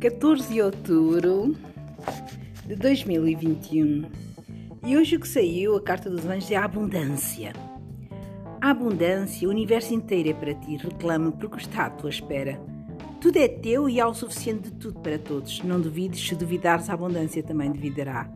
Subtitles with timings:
[0.00, 1.54] 14 de outubro
[2.64, 4.06] de 2021
[4.86, 7.52] e hoje o que saiu a carta dos anjos é a abundância.
[8.62, 12.58] A abundância, o universo inteiro é para ti, reclama porque está à tua espera.
[13.20, 15.62] Tudo é teu e há o suficiente de tudo para todos.
[15.62, 18.32] Não duvides, se duvidares, a abundância também duvidará.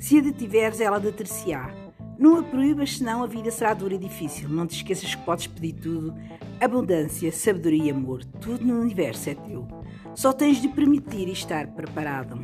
[0.00, 1.72] Se a detiveres, ela deter-se-á.
[2.18, 4.48] Não a proíbas, senão a vida será dura e difícil.
[4.48, 6.12] Não te esqueças que podes pedir tudo:
[6.60, 8.24] abundância, sabedoria e amor.
[8.40, 9.83] Tudo no universo é teu.
[10.14, 12.38] Só tens de permitir e estar preparado.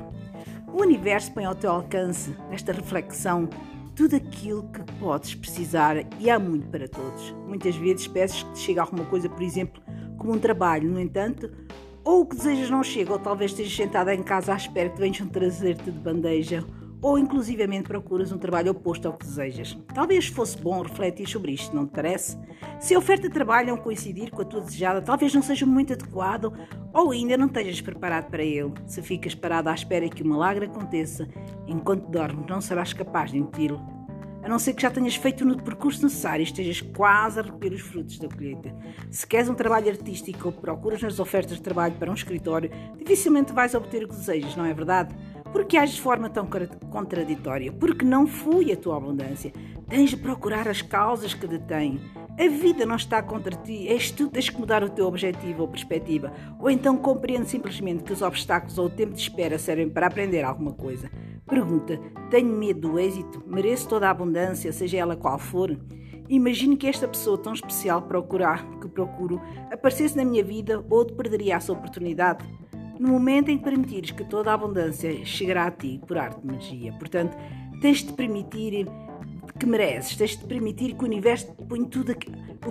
[0.72, 3.48] O universo põe ao teu alcance, esta reflexão,
[3.94, 7.32] tudo aquilo que podes precisar e há muito para todos.
[7.46, 9.82] Muitas vezes peças que te chegue alguma coisa, por exemplo,
[10.16, 11.50] como um trabalho, no entanto,
[12.04, 14.98] ou o que desejas não chega, ou talvez estejas sentada em casa à espera que
[14.98, 16.64] venham trazer-te de bandeja
[17.02, 19.76] ou inclusivamente procuras um trabalho oposto ao que desejas.
[19.94, 22.38] Talvez fosse bom refletir sobre isto, não te parece?
[22.78, 25.68] Se a oferta de trabalho não coincidir com a tua desejada, talvez não seja o
[25.68, 26.52] momento adequado
[26.92, 28.72] ou ainda não estejas preparado para ele.
[28.86, 31.28] Se ficas parado à espera que o milagre aconteça
[31.66, 33.80] enquanto dormes, não serás capaz de impedi-lo.
[34.42, 37.74] A não ser que já tenhas feito no percurso necessário e estejas quase a recolher
[37.74, 38.74] os frutos da colheita.
[39.10, 43.52] Se queres um trabalho artístico ou procuras nas ofertas de trabalho para um escritório, dificilmente
[43.52, 45.14] vais obter o que desejas, não é verdade?
[45.52, 46.48] Porque ages de forma tão
[46.90, 47.72] contraditória?
[47.72, 49.52] Porque não fui a tua abundância.
[49.88, 52.00] Tens de procurar as causas que detêm.
[52.38, 55.62] A vida não está contra ti, és tu que tens que mudar o teu objetivo
[55.62, 56.32] ou perspectiva.
[56.58, 60.42] Ou então compreende simplesmente que os obstáculos ou o tempo de espera servem para aprender
[60.42, 61.10] alguma coisa.
[61.46, 63.42] Pergunta: tenho medo do êxito?
[63.46, 65.76] Mereço toda a abundância, seja ela qual for?
[66.28, 71.12] Imagine que esta pessoa tão especial procurar, que procuro aparecesse na minha vida ou te
[71.12, 72.48] perderia essa oportunidade
[73.00, 76.46] no momento em que permitires que toda a abundância chegará a ti por arte de
[76.46, 76.92] magia.
[76.92, 77.34] Portanto,
[77.80, 78.86] tens de permitir
[79.58, 82.14] que mereces, tens de permitir que o universo te ponha tudo o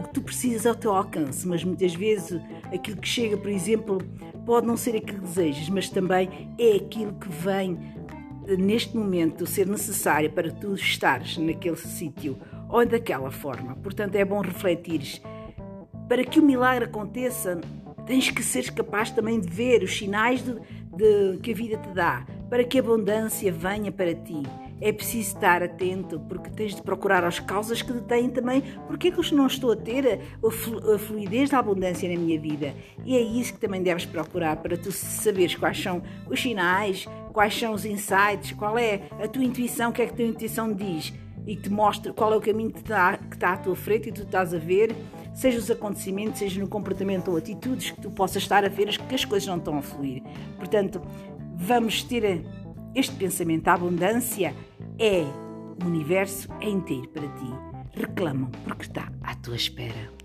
[0.03, 2.39] que tu precisas ao teu alcance, mas muitas vezes
[2.71, 3.97] aquilo que chega, por exemplo,
[4.45, 7.77] pode não ser aquilo que desejas, mas também é aquilo que vem
[8.57, 12.37] neste momento ser necessário para tu estares naquele sítio
[12.69, 13.75] ou daquela forma.
[13.77, 15.21] Portanto, é bom refletires.
[16.07, 17.59] Para que o milagre aconteça,
[18.09, 20.55] Tens que ser capaz também de ver os sinais de,
[20.95, 24.41] de, que a vida te dá para que a abundância venha para ti.
[24.81, 29.11] É preciso estar atento porque tens de procurar as causas que detêm também porque é
[29.11, 32.73] que eu não estou a ter a fluidez da abundância na minha vida.
[33.05, 37.53] E é isso que também deves procurar para tu saberes quais são os sinais, quais
[37.53, 40.73] são os insights, qual é a tua intuição, o que é que a tua intuição
[40.73, 41.13] diz
[41.45, 44.09] e que te mostra qual é o caminho que está, que está à tua frente
[44.09, 44.95] e tu estás a ver
[45.39, 49.15] seja os acontecimentos, seja no comportamento ou atitudes que tu possas estar a ver que
[49.15, 50.21] as coisas não estão a fluir.
[50.57, 51.01] Portanto,
[51.55, 52.43] vamos ter
[52.93, 53.69] este pensamento.
[53.69, 54.53] A abundância
[54.99, 55.23] é
[55.81, 57.53] o universo é inteiro para ti.
[57.95, 60.18] Reclamam porque está à tua espera.